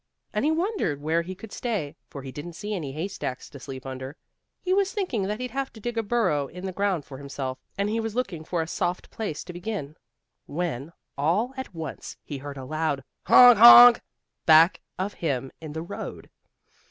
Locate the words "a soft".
8.63-9.11